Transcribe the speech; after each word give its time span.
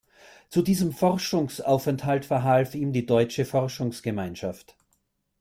Zu 0.49 0.63
diesem 0.63 0.93
Forschungsaufenthalt 0.93 2.25
verhalf 2.25 2.73
ihm 2.73 2.91
die 2.91 3.05
Deutsche 3.05 3.45
Forschungsgemeinschaft. 3.45 4.75